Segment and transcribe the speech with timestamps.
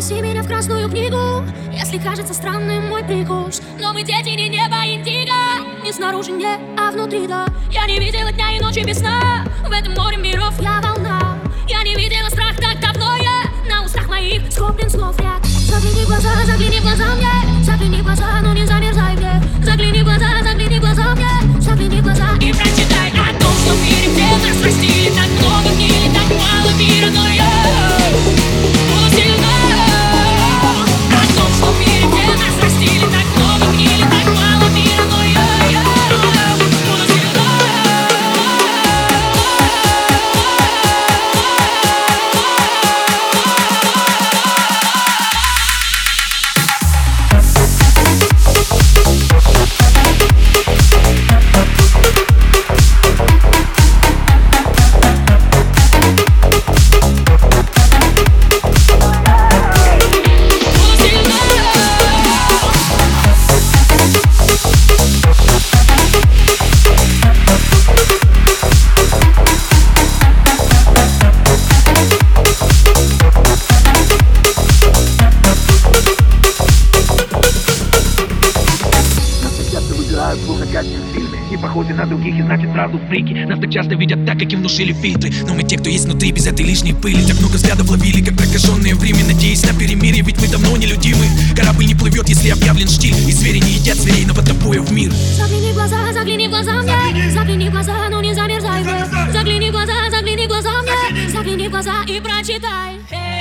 [0.00, 3.60] в красную книгу Если кажется странным мой прикус.
[3.80, 5.34] Но мы дети не небо индиго
[5.82, 7.46] Не снаружи не, а внутри да.
[7.72, 11.38] Я не видела дня и ночи без сна В этом море миров я волна.
[11.66, 12.87] Я не видела страх так давно
[80.18, 83.32] выбирают, словно кастинг в фильме Не похожи на других и значит сразу фрики.
[83.46, 85.32] Нас так часто видят так, как им внушили фильтры.
[85.46, 87.24] Но мы те, кто есть внутри, без этой лишней пыли.
[87.26, 91.26] Так много взглядов ловили, как прокаженные в Риме Надеясь на перемирие, ведь мы давно нелюдимы.
[91.56, 93.14] Корабль не плывет, если объявлен штиль.
[93.28, 95.12] И звери не едят зверей, но под в мир.
[95.12, 97.30] Загляни в глаза, загляни в глаза мне.
[97.30, 97.68] Загляни.
[97.68, 98.82] В глаза, но не замерзай.
[99.32, 101.28] Загляни в глаза, загляни в глаза мне.
[101.30, 101.68] Загляни.
[101.68, 103.37] В глаза и прочитай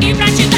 [0.00, 0.57] e pra te dar.